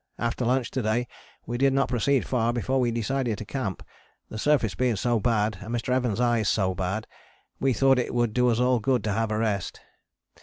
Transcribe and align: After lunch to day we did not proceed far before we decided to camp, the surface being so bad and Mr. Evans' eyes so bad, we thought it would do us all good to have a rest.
After 0.17 0.45
lunch 0.45 0.71
to 0.71 0.81
day 0.81 1.07
we 1.45 1.59
did 1.59 1.73
not 1.73 1.87
proceed 1.87 2.25
far 2.25 2.51
before 2.53 2.79
we 2.79 2.89
decided 2.89 3.37
to 3.37 3.45
camp, 3.45 3.85
the 4.29 4.39
surface 4.39 4.73
being 4.73 4.95
so 4.95 5.19
bad 5.19 5.59
and 5.61 5.71
Mr. 5.71 5.89
Evans' 5.93 6.19
eyes 6.19 6.49
so 6.49 6.73
bad, 6.73 7.05
we 7.59 7.71
thought 7.71 7.99
it 7.99 8.11
would 8.15 8.33
do 8.33 8.49
us 8.49 8.59
all 8.59 8.79
good 8.79 9.03
to 9.03 9.11
have 9.13 9.29
a 9.29 9.37
rest. 9.37 9.79